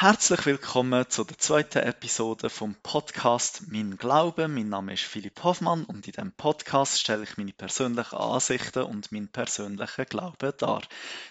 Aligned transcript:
Herzlich 0.00 0.46
willkommen 0.46 1.10
zu 1.10 1.24
der 1.24 1.38
zweiten 1.38 1.80
Episode 1.80 2.50
vom 2.50 2.76
Podcast 2.84 3.62
Mein 3.66 3.96
Glaube. 3.96 4.46
Mein 4.46 4.68
Name 4.68 4.92
ist 4.94 5.02
Philipp 5.02 5.42
Hoffmann 5.42 5.82
und 5.82 6.06
in 6.06 6.12
diesem 6.12 6.30
Podcast 6.30 7.00
stelle 7.00 7.24
ich 7.24 7.36
meine 7.36 7.52
persönlichen 7.52 8.14
Ansichten 8.14 8.84
und 8.84 9.10
meinen 9.10 9.26
persönlichen 9.26 10.04
Glauben 10.04 10.52
dar. 10.56 10.82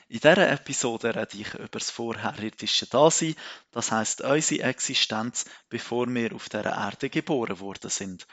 In 0.09 0.19
dieser 0.19 0.51
Episode 0.51 1.15
rede 1.15 1.37
ich 1.37 1.53
über 1.53 1.79
das 1.79 1.91
vorherirdische 1.91 2.87
Dasein, 2.87 3.35
das 3.71 3.93
heißt 3.93 4.19
unsere 4.19 4.63
Existenz, 4.63 5.45
bevor 5.69 6.13
wir 6.13 6.35
auf 6.35 6.49
dieser 6.49 6.75
Erde 6.75 7.09
geboren 7.09 7.61
worden 7.61 7.89
sind. 7.89 8.27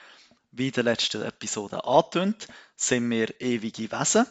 Wie 0.50 0.66
in 0.66 0.72
der 0.72 0.82
letzten 0.82 1.22
Episode 1.22 1.84
angetönt, 1.84 2.48
sind 2.74 3.08
wir 3.08 3.40
ewige 3.40 3.92
Wesen. 3.92 4.26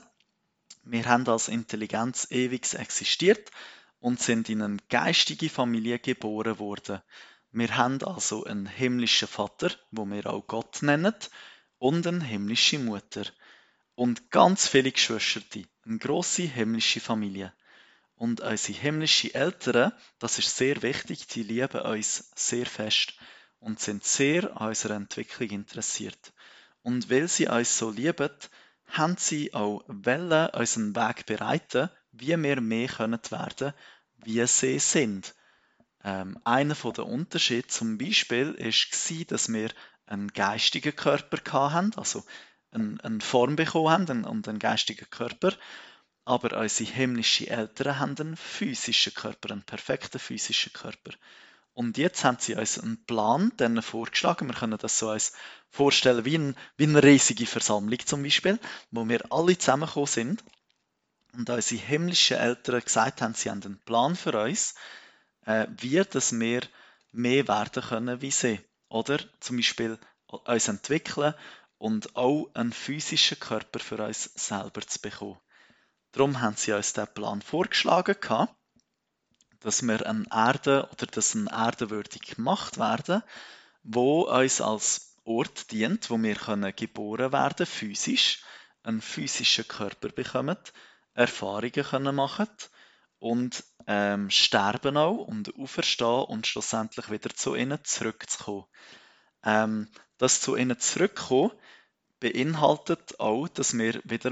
Wir 0.84 1.06
haben 1.06 1.26
als 1.30 1.48
Intelligenz 1.48 2.28
ewig 2.30 2.74
existiert 2.74 3.52
und 4.04 4.20
sind 4.20 4.50
in 4.50 4.62
eine 4.62 4.78
geistige 4.90 5.50
Familie 5.50 5.98
geboren 5.98 6.60
worden. 6.60 7.02
Wir 7.54 7.78
haben 7.78 8.04
also 8.04 8.44
einen 8.44 8.66
himmlischen 8.66 9.30
Vater, 9.30 9.72
wo 9.92 10.04
wir 10.06 10.28
auch 10.28 10.46
Gott 10.46 10.82
nennen, 10.82 11.16
und 11.78 12.06
eine 12.06 12.22
himmlische 12.22 12.80
Mutter. 12.80 13.24
Und 13.96 14.30
ganz 14.30 14.68
viele 14.68 14.92
Geschwister, 14.92 15.62
eine 15.86 16.00
grosse 16.00 16.42
himmlische 16.42 17.00
Familie. 17.00 17.54
Und 18.18 18.42
unsere 18.42 18.78
himmlischen 18.78 19.34
Eltern, 19.36 19.94
das 20.20 20.38
ist 20.38 20.58
sehr 20.58 20.82
wichtig, 20.82 21.28
die 21.28 21.44
lieben 21.44 21.80
uns 21.80 22.30
sehr 22.36 22.66
fest 22.66 23.14
und 23.60 23.80
sind 23.80 24.04
sehr 24.04 24.60
an 24.60 24.68
unserer 24.68 24.96
Entwicklung 24.96 25.50
interessiert. 25.52 26.34
Und 26.82 27.10
weil 27.10 27.30
sie 27.30 27.48
uns 27.48 27.78
so 27.78 27.90
lieben, 27.90 28.32
haben 28.88 29.16
sie 29.18 29.54
auch 29.54 29.82
wollen, 29.88 30.50
unseren 30.50 30.94
Weg 30.94 31.26
bereiten, 31.26 31.90
wie 32.14 32.28
wir 32.38 32.62
mehr 32.62 32.88
können 32.88 33.20
werden 33.30 33.74
wie 34.26 34.46
sie 34.48 34.80
sind. 34.80 35.34
Ähm, 36.04 36.38
einer 36.44 36.76
der 36.76 37.06
Unterschiede 37.06 37.68
zum 37.68 37.98
Beispiel 37.98 38.58
war, 38.58 39.26
dass 39.28 39.52
wir 39.52 39.70
einen 40.06 40.28
geistigen 40.30 40.96
Körper 40.96 41.74
hatten, 41.74 41.94
also 41.96 42.24
eine, 42.72 42.98
eine 43.04 43.22
Form 43.22 43.56
bekommen 43.56 43.90
haben 43.90 44.26
und 44.26 44.48
einen 44.48 44.60
geistigen 44.60 45.10
Körper. 45.10 45.54
Aber 46.26 46.58
unsere 46.58 46.90
himmlischen 46.90 47.48
Eltern 47.48 48.00
haben 48.00 48.16
einen 48.18 48.38
physischen 48.38 49.14
Körper, 49.14 49.52
einen 49.52 49.64
perfekten 49.64 50.20
physischen 50.20 50.72
Körper. 50.72 51.12
Und 51.74 51.98
jetzt 51.98 52.24
haben 52.24 52.38
sie 52.40 52.56
uns 52.56 52.80
einen 52.80 53.04
Plan 53.06 53.52
vorgeschlagen. 53.82 54.48
Wir 54.48 54.56
können 54.56 54.78
das 54.78 55.00
so 55.00 55.10
als 55.10 55.34
vorstellen 55.70 56.24
wie, 56.24 56.38
ein, 56.38 56.56
wie 56.78 56.84
eine 56.84 57.04
riesige 57.04 57.46
Versammlung 57.46 58.00
zum 58.06 58.24
Beispiel, 58.24 58.60
wo 58.92 59.08
wir 59.08 59.22
alle 59.32 59.58
zusammengekommen 59.58 60.08
sind 60.08 60.44
und 61.34 61.50
unsere 61.50 61.82
himmlischen 61.82 62.38
Eltern 62.38 62.82
gesagt 62.82 63.22
haben, 63.22 63.34
sie 63.34 63.50
haben 63.50 63.64
einen 63.64 63.80
Plan 63.80 64.16
für 64.16 64.40
uns, 64.40 64.76
äh, 65.46 65.68
wie 65.78 66.02
dass 66.04 66.32
wir 66.32 66.62
mehr 67.12 67.48
werden 67.48 67.84
können 67.84 68.22
wie 68.22 68.32
sie. 68.32 68.60
Oder 68.90 69.20
zum 69.40 69.58
Beispiel 69.58 69.98
uns 70.28 70.68
entwickeln 70.68 71.34
und 71.78 72.16
auch 72.16 72.50
einen 72.54 72.72
physischen 72.72 73.40
Körper 73.40 73.80
für 73.80 74.04
uns 74.04 74.32
selber 74.36 74.82
zu 74.82 75.00
bekommen. 75.02 75.40
Darum 76.12 76.42
haben 76.42 76.56
sie 76.56 76.74
uns 76.74 76.94
diesen 76.94 77.14
Plan 77.14 77.42
vorgeschlagen, 77.42 78.16
dass 79.60 79.82
wir 79.82 80.06
eine 80.06 80.26
Erde 80.32 80.88
oder 80.92 81.08
dass 81.08 81.36
eine 81.36 81.50
Erde 81.50 81.90
würdig 81.90 82.36
gemacht 82.36 82.78
werden, 82.78 83.24
wo 83.82 84.24
uns 84.30 84.62
als 84.62 85.18
Ort 85.24 85.72
dient, 85.72 86.10
wo 86.10 86.22
wir 86.22 86.36
können 86.36 86.76
geboren 86.76 87.32
werden 87.32 87.66
physisch, 87.66 88.44
einen 88.84 89.02
physischen 89.02 89.68
Körper 89.68 90.10
bekommen 90.10 90.58
Erfahrungen 91.14 91.72
können 91.72 92.16
machen 92.16 92.48
und 93.20 93.64
ähm, 93.88 94.30
sterben 94.30 94.98
auch 94.98 95.28
und 95.28 95.56
auferstehen 95.58 96.26
und 96.26 96.48
schlussendlich 96.48 97.10
wieder 97.10 97.30
zu 97.30 97.56
ihnen 97.56 97.80
zurückzukommen. 97.84 98.66
Ähm, 99.44 99.90
das 100.18 100.42
zu 100.42 100.56
ihnen 100.56 100.80
zurückkommen 100.80 101.52
beinhaltet 102.20 103.20
auch, 103.20 103.48
dass 103.50 103.78
wir 103.78 104.02
wieder 104.06 104.32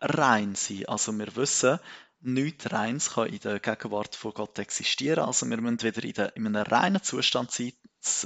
rein 0.00 0.54
sein 0.54 0.76
müssen. 0.76 0.88
Also 0.88 1.12
wir 1.12 1.34
wissen, 1.34 1.80
nichts 2.20 2.72
Reins 2.72 3.10
kann 3.14 3.28
in 3.28 3.40
der 3.40 3.58
Gegenwart 3.58 4.14
von 4.14 4.32
Gott 4.32 4.58
existieren. 4.58 5.24
Also 5.24 5.48
wir 5.50 5.60
müssen 5.60 5.82
wieder 5.82 6.04
in, 6.04 6.12
der, 6.12 6.36
in 6.36 6.46
einem 6.46 6.62
reinen 6.62 7.02
Zustand 7.02 7.50
sein, 7.50 7.72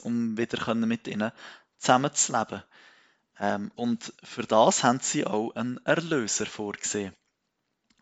um 0.02 0.36
wieder 0.36 0.74
mit 0.74 1.08
ihnen 1.08 1.32
zusammenzuleben. 1.78 2.62
Ähm, 3.38 3.72
und 3.74 4.12
für 4.22 4.42
das 4.42 4.82
haben 4.84 5.00
sie 5.00 5.26
auch 5.26 5.54
einen 5.54 5.84
Erlöser 5.84 6.46
vorgesehen. 6.46 7.14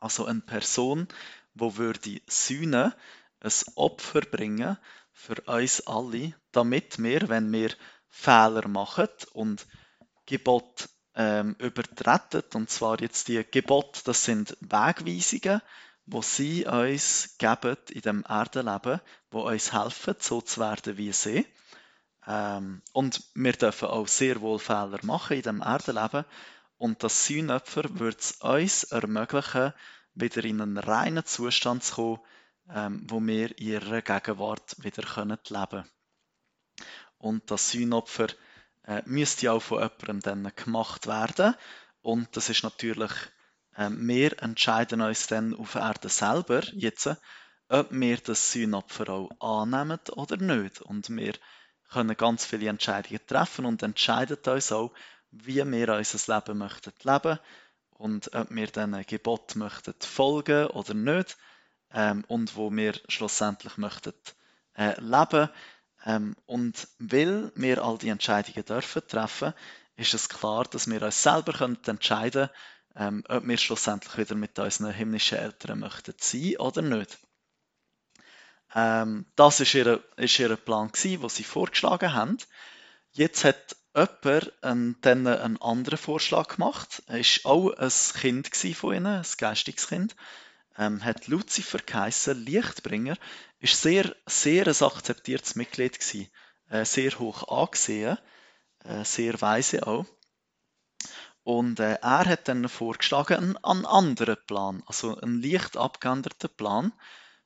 Also 0.05 0.27
eine 0.27 0.43
Person, 0.43 1.09
wo 1.55 1.79
würde 1.79 2.21
Sühne 2.27 2.95
ein 3.41 3.53
Opfer 3.75 4.21
bringen 4.21 4.77
für 5.13 5.41
uns 5.47 5.87
alle, 5.87 6.35
damit 6.53 7.03
wir, 7.03 7.31
wenn 7.31 7.51
wir 7.51 7.71
Fehler 8.11 8.69
machen 8.69 9.09
und 9.33 9.67
Gebot 10.27 10.91
ähm, 11.15 11.57
übertreten, 11.59 12.43
und 12.53 12.69
zwar 12.69 13.01
jetzt 13.01 13.29
die 13.29 13.47
Gebot, 13.51 14.03
das 14.05 14.27
sind 14.27 14.59
Wegweisungen, 14.61 15.63
wo 16.05 16.21
sie 16.21 16.67
uns 16.67 17.37
geben 17.39 17.79
in 17.89 18.03
dem 18.03 18.25
Erdenleben, 18.29 19.01
wo 19.31 19.49
uns 19.49 19.73
helfen, 19.73 20.17
so 20.19 20.43
zu 20.43 20.61
werden 20.61 20.99
wie 20.99 21.13
sie. 21.13 21.47
Ähm, 22.27 22.83
und 22.93 23.23
wir 23.35 23.55
dürfen 23.55 23.89
auch 23.89 24.07
sehr 24.07 24.43
wohl 24.43 24.59
Fehler 24.59 25.01
machen 25.03 25.39
in 25.39 25.43
dem 25.45 25.63
Erdenleben. 25.63 26.27
Und 26.85 27.03
das 27.03 27.25
Sühnopfer 27.25 27.99
wird 27.99 28.21
es 28.21 28.33
uns 28.43 28.85
ermöglichen, 28.85 29.73
wieder 30.13 30.45
in 30.45 30.61
einen 30.61 30.77
reinen 30.77 31.25
Zustand 31.25 31.83
zu 31.83 31.95
kommen, 31.95 32.21
ähm, 32.69 33.07
wo 33.09 33.23
wir 33.23 33.59
in 33.59 33.67
ihrer 33.69 34.03
Gegenwart 34.03 34.77
wieder 34.85 35.03
können 35.03 35.39
leben 35.49 35.67
können. 35.71 35.91
Und 37.17 37.51
das 37.51 37.71
Sühnopfer 37.71 38.27
äh, 38.87 39.01
müsste 39.07 39.51
auch 39.51 39.63
von 39.63 39.79
jemandem 39.79 40.21
dann 40.21 40.53
gemacht 40.55 41.07
werden. 41.07 41.55
Und 42.03 42.37
das 42.37 42.51
ist 42.51 42.65
natürlich, 42.65 43.13
äh, 43.77 43.89
wir 43.91 44.43
entscheiden 44.43 45.01
uns 45.01 45.27
dann 45.27 45.55
auf 45.55 45.77
Erde 45.77 46.11
selber 46.11 46.65
jetzt, 46.75 47.17
ob 47.71 47.93
wir 47.93 48.19
das 48.19 48.53
Sühnopfer 48.53 49.09
auch 49.09 49.31
annehmen 49.41 50.01
oder 50.17 50.37
nicht. 50.37 50.83
Und 50.83 51.09
wir 51.09 51.33
können 51.89 52.15
ganz 52.15 52.45
viele 52.45 52.69
Entscheidungen 52.69 53.27
treffen 53.27 53.65
und 53.65 53.83
entscheiden 53.83 54.37
uns 54.45 54.71
auch, 54.71 54.93
wie 55.43 55.65
wir 55.71 55.95
unser 55.95 56.35
Leben 56.35 56.59
möchten 56.59 56.93
leben 57.03 57.39
und 57.91 58.35
ob 58.35 58.51
wir 58.51 58.67
diesen 58.67 59.07
Gebot 59.07 59.57
möchten 59.57 59.95
folgen 60.01 60.67
oder 60.69 60.95
nicht 60.95 61.37
ähm, 61.93 62.25
und 62.29 62.57
wo 62.57 62.71
wir 62.71 62.95
schlussendlich 63.09 63.77
möchten 63.77 64.15
äh, 64.77 65.01
leben. 65.01 65.49
Ähm, 66.05 66.37
und 66.47 66.89
weil 66.99 67.53
wir 67.55 67.83
all 67.83 67.99
die 67.99 68.09
Entscheidungen 68.09 68.65
dürfen 68.65 69.03
treffen, 69.09 69.55
ist 69.97 70.15
es 70.15 70.29
klar, 70.29 70.65
dass 70.65 70.89
wir 70.91 71.03
uns 71.03 71.23
selber 71.23 71.53
können 71.53 71.79
entscheiden 71.87 72.49
können, 72.95 73.25
ähm, 73.25 73.25
ob 73.29 73.47
wir 73.47 73.57
schlussendlich 73.57 74.17
wieder 74.19 74.35
mit 74.35 74.59
unseren 74.59 74.93
himmlischen 74.93 75.39
Eltern 75.39 75.81
möchten 75.81 76.15
sein 76.19 76.57
oder 76.59 76.83
nicht. 76.83 77.19
Ähm, 78.75 79.27
das 79.37 79.61
ist 79.61 79.75
ihr, 79.75 80.03
ihr 80.19 80.57
Plan 80.57 80.91
den 80.93 81.29
sie 81.29 81.45
vorgeschlagen 81.45 82.13
haben. 82.13 82.39
Jetzt 83.13 83.45
hat 83.45 83.77
jemand 83.95 84.53
ähm, 84.63 84.97
dann 85.01 85.27
einen 85.27 85.61
anderen 85.61 85.99
Vorschlag 85.99 86.49
gemacht. 86.49 87.03
Er 87.07 87.19
war 87.19 87.53
auch 87.53 87.73
ein 87.73 87.91
Kind 88.21 88.49
von 88.77 88.95
ihnen, 88.95 89.07
ein 89.07 89.27
geistiges 89.39 89.89
Kind. 89.89 90.17
Ähm, 90.77 91.05
hat 91.05 91.29
Lucifer 91.29 91.79
geheissen, 91.79 92.45
Lichtbringer, 92.45 93.17
ist 93.61 93.81
sehr, 93.81 94.15
sehr 94.27 94.67
ein 94.67 94.83
akzeptiertes 94.83 95.55
Mitglied 95.55 96.01
gewesen. 96.01 96.29
Äh, 96.69 96.85
sehr 96.85 97.17
hoch 97.19 97.47
angesehen, 97.47 98.19
äh, 98.85 99.05
sehr 99.05 99.41
weise 99.41 99.87
auch. 99.87 100.07
Und 101.45 101.79
äh, 101.79 101.99
er 102.01 102.25
hat 102.25 102.49
dann 102.49 102.69
vorgeschlagen 102.69 103.37
einen, 103.37 103.57
einen 103.59 103.87
anderen 103.87 104.39
Plan, 104.47 104.83
also 104.87 105.17
einen 105.21 105.43
leicht 105.43 105.77
abgeänderten 105.77 106.51
Plan, 106.57 106.93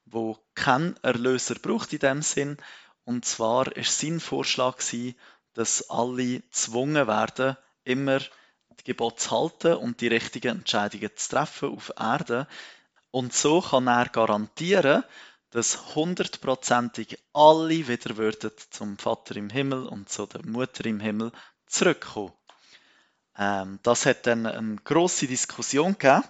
wo 0.06 0.38
kein 0.54 0.97
Erlöser 1.03 1.56
braucht 1.56 1.92
in 1.92 1.98
dem 1.98 2.22
Sinn. 2.22 2.56
Und 3.04 3.25
zwar 3.25 3.76
ist 3.76 3.99
sein 3.99 4.20
Vorschlag 4.20 4.78
gewesen, 4.78 5.17
dass 5.58 5.90
alle 5.90 6.38
gezwungen 6.38 7.08
werden, 7.08 7.56
immer 7.82 8.20
die 8.20 8.84
Gebote 8.84 9.16
zu 9.16 9.31
halten 9.32 9.75
und 9.75 10.00
die 10.00 10.06
richtigen 10.06 10.58
Entscheidungen 10.58 11.10
zu 11.16 11.31
treffen 11.31 11.70
auf 11.75 11.93
Erde. 11.99 12.46
Und 13.10 13.32
so 13.32 13.60
kann 13.60 13.88
er 13.88 14.08
garantieren, 14.08 15.02
dass 15.50 15.96
hundertprozentig 15.96 17.19
alle 17.32 17.88
wieder 17.88 18.16
würden 18.16 18.52
zum 18.70 18.99
Vater 18.99 19.34
im 19.34 19.50
Himmel 19.50 19.88
und 19.88 20.08
zu 20.08 20.26
der 20.26 20.46
Mutter 20.46 20.87
im 20.87 21.00
Himmel 21.00 21.32
zurückkommen. 21.66 22.34
Ähm, 23.37 23.81
das 23.82 24.06
hat 24.06 24.28
dann 24.28 24.46
eine 24.46 24.76
große 24.76 25.26
Diskussion 25.26 25.94
gegeben, 25.99 26.22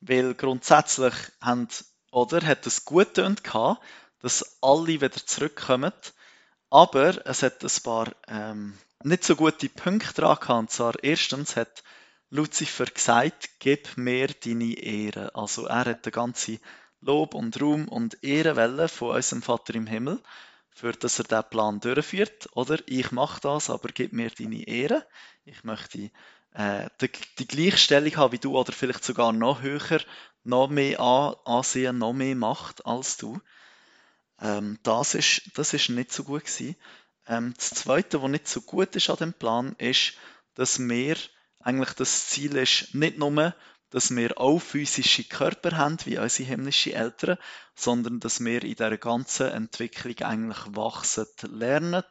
weil 0.00 0.34
grundsätzlich 0.36 1.12
haben, 1.42 1.68
oder 2.12 2.40
hat 2.46 2.66
es 2.66 2.86
gut 2.86 3.08
getönt, 3.14 3.42
dass 4.22 4.56
alle 4.62 4.86
wieder 4.86 5.10
zurückkommen 5.12 5.92
aber 6.70 7.26
es 7.26 7.42
hat 7.42 7.62
ein 7.62 7.82
paar 7.82 8.12
ähm, 8.28 8.78
nicht 9.02 9.24
so 9.24 9.36
gute 9.36 9.68
Punkte 9.68 10.22
dran 10.22 10.36
gehabt. 10.40 10.60
Und 10.60 10.70
zwar 10.70 10.94
erstens 11.02 11.56
hat 11.56 11.82
Lucifer 12.30 12.86
gesagt, 12.86 13.50
gib 13.58 13.96
mir 13.96 14.28
deine 14.28 14.74
Ehre. 14.74 15.34
Also 15.34 15.66
er 15.66 15.84
hat 15.86 16.06
den 16.06 16.12
ganzen 16.12 16.60
Lob 17.00 17.34
und 17.34 17.60
Ruhm 17.60 17.88
und 17.88 18.22
Ehre 18.22 18.56
wollen 18.56 18.88
von 18.88 19.16
unserem 19.16 19.42
Vater 19.42 19.74
im 19.74 19.86
Himmel, 19.86 20.20
für 20.70 20.92
dass 20.92 21.18
er 21.18 21.24
diesen 21.24 21.50
Plan 21.50 21.80
durchführt. 21.80 22.48
Oder 22.52 22.78
ich 22.86 23.10
mache 23.10 23.40
das, 23.40 23.68
aber 23.68 23.88
gib 23.88 24.12
mir 24.12 24.30
deine 24.30 24.66
Ehre. 24.68 25.04
Ich 25.44 25.64
möchte 25.64 26.10
äh, 26.52 26.88
die, 27.00 27.10
die 27.38 27.48
Gleichstellung 27.48 28.16
haben 28.16 28.32
wie 28.32 28.38
du 28.38 28.56
oder 28.56 28.72
vielleicht 28.72 29.02
sogar 29.02 29.32
noch 29.32 29.62
höher, 29.62 30.00
noch 30.44 30.68
mehr 30.68 31.00
Ansehen, 31.00 31.98
noch 31.98 32.12
mehr 32.12 32.36
Macht 32.36 32.86
als 32.86 33.16
du. 33.16 33.40
Ähm, 34.40 34.78
das, 34.82 35.14
ist, 35.14 35.42
das 35.54 35.74
ist 35.74 35.90
nicht 35.90 36.12
so 36.12 36.24
gut 36.24 36.44
gewesen. 36.44 36.76
Ähm, 37.26 37.54
das 37.56 37.70
Zweite, 37.70 38.22
was 38.22 38.30
nicht 38.30 38.48
so 38.48 38.62
gut 38.62 38.96
ist 38.96 39.10
an 39.10 39.16
dem 39.16 39.32
Plan, 39.34 39.74
ist, 39.78 40.14
dass 40.54 40.78
wir 40.78 41.16
eigentlich 41.60 41.92
das 41.92 42.28
Ziel 42.28 42.56
ist, 42.56 42.94
nicht 42.94 43.18
nur, 43.18 43.54
dass 43.90 44.14
wir 44.14 44.38
auch 44.38 44.60
physische 44.60 45.24
Körper 45.24 45.76
haben, 45.76 45.98
wie 46.04 46.18
unsere 46.18 46.48
himmlischen 46.48 46.92
Eltern, 46.92 47.38
sondern 47.74 48.20
dass 48.20 48.40
wir 48.40 48.62
in 48.62 48.74
dieser 48.74 48.96
ganzen 48.96 49.48
Entwicklung 49.48 50.18
eigentlich 50.20 50.76
wachsen, 50.76 51.26
lernen, 51.42 52.04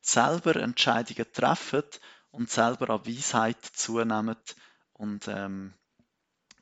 selber 0.00 0.56
Entscheidungen 0.56 1.32
treffen 1.32 1.84
und 2.30 2.50
selber 2.50 2.90
an 2.90 3.06
Weisheit 3.06 3.62
zunehmen 3.64 4.36
und 4.92 5.26
ähm, 5.28 5.74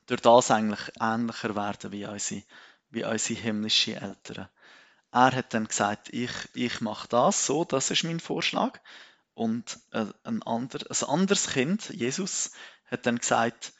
durch 0.07 0.21
das 0.21 0.51
eigentlich 0.51 0.91
ähnlicher 0.99 1.55
werden 1.55 1.91
wie 1.91 2.05
unsere, 2.05 2.43
wie 2.89 3.03
unsere 3.05 3.39
himmlischen 3.39 3.95
Eltern. 3.95 4.49
Er 5.13 5.31
hat 5.35 5.53
dann 5.53 5.67
gesagt, 5.67 6.09
ich, 6.11 6.31
ich 6.55 6.81
mache 6.81 7.07
das 7.07 7.45
so, 7.45 7.63
das 7.65 7.91
ist 7.91 8.03
mein 8.03 8.19
Vorschlag. 8.19 8.79
Und 9.35 9.79
äh, 9.91 10.07
ein, 10.23 10.41
ander, 10.41 10.79
ein 10.89 11.07
anderes 11.07 11.51
Kind, 11.51 11.89
Jesus, 11.89 12.51
hat 12.87 13.05
dann 13.05 13.19
gesagt, 13.19 13.73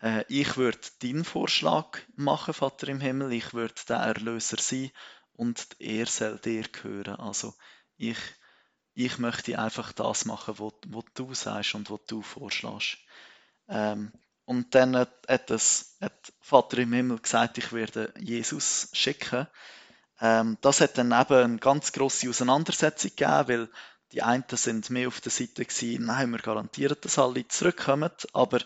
äh, 0.00 0.24
ich 0.28 0.56
würde 0.56 0.78
deinen 1.02 1.24
Vorschlag 1.24 1.98
machen, 2.16 2.54
Vater 2.54 2.88
im 2.88 3.00
Himmel, 3.00 3.34
ich 3.34 3.52
würde 3.52 3.74
der 3.86 3.98
Erlöser 3.98 4.56
sein 4.58 4.90
und 5.32 5.66
er 5.78 6.06
soll 6.06 6.38
dir 6.38 6.62
gehören. 6.62 7.16
Also 7.16 7.54
ich, 7.98 8.18
ich 8.94 9.18
möchte 9.18 9.58
einfach 9.58 9.92
das 9.92 10.24
machen, 10.24 10.58
was 10.58 11.04
du 11.14 11.34
sagst 11.34 11.74
und 11.74 11.90
was 11.90 12.00
du 12.06 12.22
vorschlägst. 12.22 12.96
Ähm, 13.68 14.10
und 14.46 14.74
dann 14.74 14.96
hat, 14.96 15.50
das, 15.50 15.98
hat 16.00 16.32
Vater 16.40 16.78
im 16.78 16.94
Himmel 16.94 17.18
gesagt, 17.18 17.58
ich 17.58 17.72
werde 17.74 18.14
Jesus 18.18 18.88
schicken. 18.94 19.46
Ähm, 20.20 20.58
das 20.60 20.80
hat 20.80 20.98
dann 20.98 21.12
eben 21.12 21.44
eine 21.44 21.58
ganz 21.58 21.92
grosse 21.92 22.28
Auseinandersetzung 22.28 23.10
gegeben, 23.10 23.48
weil 23.48 23.68
die 24.12 24.22
einen 24.22 24.44
sind 24.50 24.90
mehr 24.90 25.08
auf 25.08 25.20
der 25.20 25.32
Seite 25.32 25.64
gewesen, 25.64 26.06
nein, 26.06 26.30
wir 26.30 26.38
garantieren, 26.38 26.96
dass 27.00 27.18
alle 27.18 27.46
zurückkommen, 27.46 28.10
aber 28.32 28.60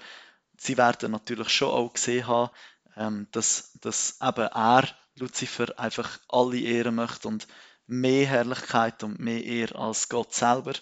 sie 0.57 0.77
werden 0.77 1.11
natürlich 1.11 1.49
schon 1.49 1.71
auch 1.71 1.93
gesehen 1.93 2.27
haben, 2.27 2.51
ähm, 2.97 3.27
dass, 3.33 3.73
dass 3.81 4.19
eben 4.23 4.47
er, 4.47 4.89
Lucifer, 5.17 5.79
einfach 5.79 6.19
alle 6.29 6.59
ehren 6.59 6.95
möchte 6.95 7.29
und 7.29 7.47
mehr 7.87 8.27
Herrlichkeit 8.27 9.03
und 9.03 9.19
mehr 9.19 9.45
Ehre 9.45 9.79
als 9.79 10.09
Gott 10.09 10.33
selber. 10.33 10.73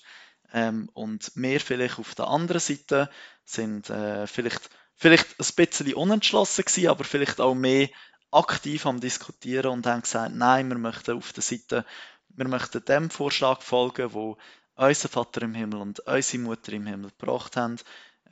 Ähm, 0.52 0.88
und 0.92 1.32
wir 1.34 1.60
vielleicht 1.60 1.98
auf 1.98 2.14
der 2.14 2.28
anderen 2.28 2.60
Seite 2.60 3.10
sind 3.44 3.90
äh, 3.90 4.26
vielleicht, 4.26 4.70
vielleicht 4.94 5.40
ein 5.40 5.54
bisschen 5.56 5.94
unentschlossen 5.94 6.64
gewesen, 6.64 6.88
aber 6.88 7.04
vielleicht 7.04 7.40
auch 7.40 7.54
mehr 7.54 7.88
aktiv 8.30 8.86
am 8.86 9.00
Diskutieren 9.00 9.72
und 9.72 9.86
haben 9.86 10.02
gesagt, 10.02 10.34
nein, 10.34 10.68
wir 10.68 10.78
möchten 10.78 11.16
auf 11.16 11.32
der 11.32 11.42
Seite, 11.42 11.84
wir 12.28 12.48
möchten 12.48 12.84
dem 12.84 13.10
Vorschlag 13.10 13.62
folgen, 13.62 14.12
wo 14.12 14.38
unser 14.76 15.08
Vater 15.08 15.42
im 15.42 15.54
Himmel 15.54 15.80
und 15.80 16.00
unsere 16.00 16.42
Mutter 16.42 16.72
im 16.72 16.86
Himmel 16.86 17.10
gebracht 17.10 17.56
haben. 17.56 17.76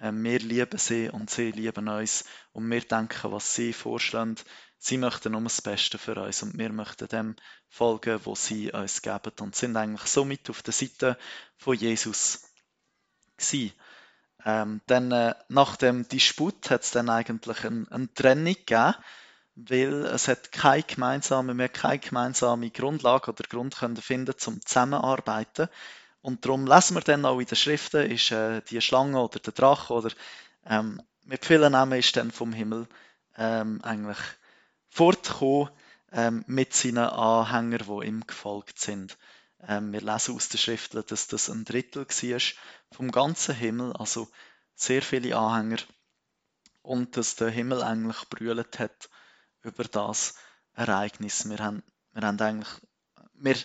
Ähm, 0.01 0.23
wir 0.23 0.39
lieben 0.39 0.79
sie 0.79 1.11
und 1.11 1.31
sie 1.31 1.51
lieben 1.51 1.89
uns 1.89 2.25
und 2.53 2.71
wir 2.71 2.81
denken, 2.81 3.33
was 3.33 3.55
sie 3.55 3.73
vorschlagen. 3.73 4.37
Sie 4.79 4.97
möchten 4.97 5.33
nur 5.33 5.43
das 5.43 5.61
Beste 5.61 5.99
für 5.99 6.15
uns 6.23 6.43
und 6.43 6.57
wir 6.57 6.73
möchten 6.73 7.09
dem 7.09 7.37
folgen, 7.69 8.21
wo 8.25 8.37
sie 8.37 8.71
uns 8.71 9.03
geben 9.03 9.33
und 9.41 9.57
sind 9.57 9.77
eigentlich 9.77 10.09
somit 10.09 10.49
auf 10.49 10.63
der 10.63 10.73
Seite 10.73 11.19
von 11.57 11.77
Jesus 11.77 12.45
gewesen. 13.37 13.73
Ähm, 14.45 14.81
dann, 14.87 15.11
äh, 15.11 15.35
nach 15.49 15.75
dem 15.77 16.07
Disput 16.07 16.71
hat 16.71 16.85
es 16.85 16.93
dann 16.93 17.11
eigentlich 17.11 17.65
eine, 17.65 17.87
eine 17.91 18.15
Trennung 18.15 18.55
gegeben 18.55 18.95
weil 19.67 20.07
es 20.07 20.29
hat 20.29 20.53
keine 20.53 20.85
gemeinsame, 20.85 21.57
wir 21.59 21.69
keine 21.69 21.99
gemeinsame 21.99 22.71
Grundlage 22.71 23.33
oder 23.33 23.43
Grund 23.49 23.77
können 23.77 23.97
finden 23.97 24.39
zum 24.39 24.65
Zusammenarbeiten. 24.65 25.69
Und 26.21 26.45
darum 26.45 26.67
lesen 26.67 26.97
wir 26.97 27.01
dann 27.01 27.25
auch 27.25 27.41
in 27.41 27.47
den 27.47 27.57
Schriften, 27.57 28.09
ist 28.11 28.31
äh, 28.31 28.63
die 28.63 28.81
Schlange 28.81 29.21
oder 29.21 29.41
der 29.41 29.53
Drache 29.53 29.93
oder 29.93 30.11
ähm, 30.65 31.03
mit 31.25 31.45
vielen 31.45 31.73
Namen 31.73 31.99
ist 31.99 32.17
dann 32.17 32.31
vom 32.31 32.53
Himmel 32.53 32.87
ähm, 33.37 33.81
eigentlich 33.83 34.19
fortgekommen 34.91 35.71
ähm, 36.13 36.45
mit 36.47 36.73
seinen 36.73 36.99
Anhängern, 36.99 37.85
die 37.87 38.07
ihm 38.07 38.27
gefolgt 38.27 38.79
sind. 38.79 39.19
Ähm, 39.67 39.93
wir 39.93 40.01
lesen 40.01 40.37
aus 40.37 40.49
den 40.49 40.59
Schriften, 40.59 41.03
dass 41.07 41.27
das 41.27 41.51
ein 41.51 41.65
Drittel 41.65 42.07
war 42.07 42.41
vom 42.93 43.11
ganzen 43.11 43.57
Himmel, 43.57 43.93
also 43.95 44.29
sehr 44.75 45.03
viele 45.03 45.37
Anhänger 45.37 45.83
und 46.83 47.17
dass 47.17 47.35
der 47.35 47.51
Himmel 47.51 47.83
eigentlich 47.83 48.29
brüllt 48.31 48.79
hat 48.79 49.09
über 49.63 49.85
das 49.85 50.35
Ereignis. 50.75 51.49
Wir 51.49 51.59
haben, 51.59 51.83
wir 52.13 52.23
haben 52.23 52.41
eigentlich, 52.41 52.69
wir, 53.35 53.57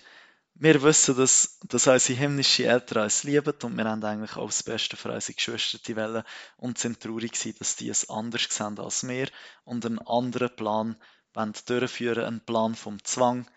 wir 0.56 0.84
wissen, 0.84 1.18
dass, 1.18 1.60
dass 1.64 1.88
unsere 1.88 2.20
himmlischen 2.20 2.66
Eltern 2.66 3.04
uns 3.04 3.24
lieben 3.24 3.54
und 3.64 3.78
wir 3.78 3.86
haben 3.86 4.04
eigentlich 4.04 4.36
auch 4.36 4.48
das 4.48 4.64
Beste 4.64 4.98
für 4.98 5.12
unsere 5.12 5.34
Geschwister 5.34 5.80
die 5.80 5.96
Welle 5.96 6.24
und 6.58 6.78
sind 6.78 7.00
traurig 7.00 7.32
gewesen, 7.34 7.56
dass 7.60 7.76
die 7.76 7.90
es 7.90 8.10
anders 8.10 8.44
sehen 8.50 8.80
als 8.80 9.08
wir 9.08 9.28
und 9.64 9.86
einen 9.86 10.00
anderen 10.00 10.56
Plan 10.56 10.96
wollen 11.34 11.54
durchführen, 11.66 12.26
einen 12.26 12.46
Plan 12.46 12.76
vom 12.76 13.04
Zwang 13.04 13.50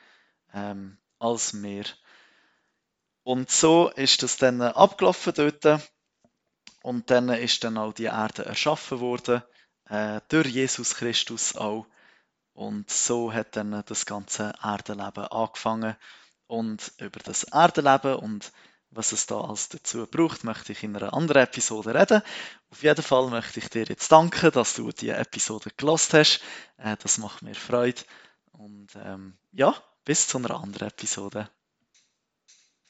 ähm, 0.55 0.99
als 1.19 1.63
wir. 1.63 1.85
Und 3.23 3.51
so 3.51 3.91
ist 3.91 4.23
das 4.23 4.37
dann 4.37 4.63
abgelaufen 4.63 5.33
dort 5.35 5.83
und 6.83 7.11
dann 7.11 7.29
ist 7.29 7.65
dann 7.65 7.77
auch 7.77 7.93
die 7.93 8.05
Erde 8.05 8.45
erschaffen 8.45 9.01
worden, 9.01 9.43
äh, 9.89 10.21
durch 10.29 10.47
Jesus 10.47 10.95
Christus 10.95 11.57
auch 11.57 11.87
und 12.57 12.91
so 12.91 13.35
hat 13.35 13.55
dann 13.55 13.83
das 13.85 14.07
ganze 14.07 14.55
Erdenleben 14.63 15.25
angefangen. 15.25 15.95
Und 16.47 16.93
über 16.99 17.21
das 17.21 17.45
Erdenleben 17.45 18.15
und 18.15 18.51
was 18.91 19.13
es 19.13 19.27
da 19.27 19.43
alles 19.43 19.69
dazu 19.69 20.07
braucht, 20.07 20.43
möchte 20.43 20.73
ich 20.73 20.83
in 20.83 20.97
einer 20.97 21.13
anderen 21.13 21.43
Episode 21.43 21.95
reden. 21.95 22.23
Auf 22.71 22.83
jeden 22.83 23.03
Fall 23.03 23.29
möchte 23.29 23.61
ich 23.61 23.69
dir 23.69 23.85
jetzt 23.85 24.11
danken, 24.11 24.51
dass 24.53 24.75
du 24.75 24.91
die 24.91 25.11
Episode 25.11 25.71
gelost 25.77 26.15
hast. 26.15 26.41
Äh, 26.79 26.97
das 27.03 27.19
macht 27.19 27.43
mir 27.43 27.55
Freude. 27.55 28.01
Und 28.53 28.89
ähm, 28.97 29.37
ja, 29.53 29.75
bis 30.07 30.27
zu 30.27 30.39
einer 30.39 30.59
anderen 30.59 30.89
Episode. 30.89 31.51